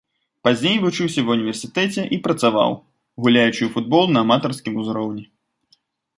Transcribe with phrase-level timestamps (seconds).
[0.45, 2.71] Пазней вучыўся ва ўніверсітэце і працаваў,
[3.27, 5.25] гуляючы ў футбол на аматарскім узроўні.